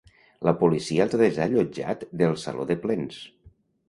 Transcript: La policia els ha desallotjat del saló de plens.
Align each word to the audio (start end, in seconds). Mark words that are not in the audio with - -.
La 0.47 0.51
policia 0.61 1.03
els 1.07 1.11
ha 1.17 1.19
desallotjat 1.21 2.05
del 2.21 2.33
saló 2.45 2.65
de 2.73 2.79
plens. 2.87 3.21